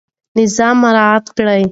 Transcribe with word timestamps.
نظم 0.37 0.75
مراعات 0.83 1.25
کړئ. 1.37 1.63